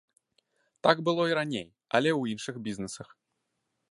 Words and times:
Так 0.87 0.97
было 1.09 1.23
і 1.31 1.35
раней, 1.41 1.67
але 1.99 2.09
ў 2.19 2.35
іншых 2.35 2.55
бізнесах. 2.69 3.07